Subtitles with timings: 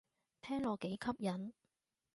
[0.41, 1.53] 聽落幾吸引